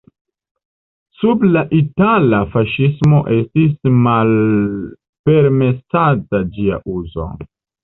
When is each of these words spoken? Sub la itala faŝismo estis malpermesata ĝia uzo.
Sub 1.19 1.43
la 1.55 1.61
itala 1.79 2.39
faŝismo 2.55 3.21
estis 3.37 3.93
malpermesata 4.09 6.45
ĝia 6.59 6.83
uzo. 6.99 7.31